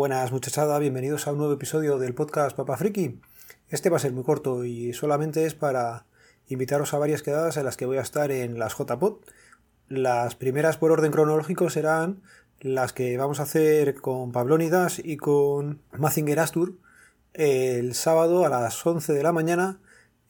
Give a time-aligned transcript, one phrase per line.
[0.00, 3.20] Buenas muchachada, bienvenidos a un nuevo episodio del podcast Papa Friki.
[3.68, 6.06] Este va a ser muy corto y solamente es para
[6.48, 9.18] invitaros a varias quedadas en las que voy a estar en las JPod.
[9.88, 12.22] Las primeras por orden cronológico serán
[12.60, 16.78] las que vamos a hacer con Pablónidas y con Mazinger Astur
[17.34, 19.80] el sábado a las 11 de la mañana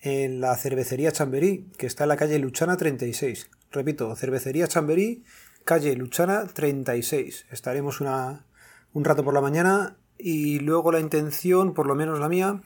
[0.01, 3.49] en la cervecería Chamberí, que está en la calle Luchana 36.
[3.71, 5.23] Repito, cervecería Chamberí,
[5.63, 7.47] calle Luchana 36.
[7.53, 8.47] Estaremos una,
[8.93, 12.63] un rato por la mañana y luego la intención, por lo menos la mía,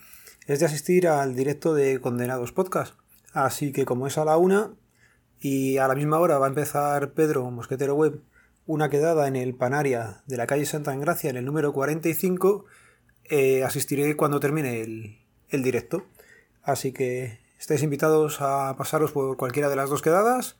[0.46, 2.94] es de asistir al directo de Condenados Podcast.
[3.32, 4.72] Así que como es a la una
[5.40, 8.22] y a la misma hora va a empezar Pedro Mosquetero Web
[8.66, 12.64] una quedada en el Panaria de la calle Santa Engracia en el número 45,
[13.24, 15.18] eh, asistiré cuando termine el,
[15.50, 16.06] el directo.
[16.62, 20.56] Así que estáis invitados a pasaros por cualquiera de las dos quedadas.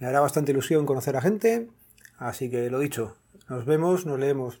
[0.00, 1.68] Me hará bastante ilusión conocer a gente.
[2.18, 3.16] Así que lo dicho,
[3.48, 4.60] nos vemos, nos leemos,